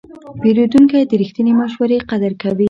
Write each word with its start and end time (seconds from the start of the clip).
پیرودونکی 0.41 1.01
د 1.09 1.11
رښتینې 1.21 1.53
مشورې 1.61 1.97
قدر 2.09 2.31
کوي. 2.41 2.59